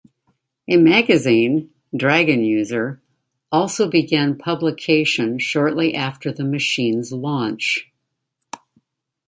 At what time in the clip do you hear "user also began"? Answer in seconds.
2.43-4.35